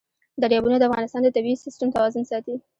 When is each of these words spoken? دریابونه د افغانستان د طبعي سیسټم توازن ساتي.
دریابونه 0.41 0.75
د 0.77 0.83
افغانستان 0.89 1.21
د 1.23 1.27
طبعي 1.35 1.55
سیسټم 1.65 1.87
توازن 1.95 2.23
ساتي. 2.31 2.55